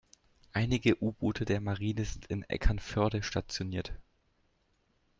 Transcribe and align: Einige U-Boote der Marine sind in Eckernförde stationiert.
Einige 0.53 0.99
U-Boote 0.99 1.45
der 1.45 1.61
Marine 1.61 2.05
sind 2.05 2.25
in 2.25 2.41
Eckernförde 2.41 3.21
stationiert. 3.21 3.93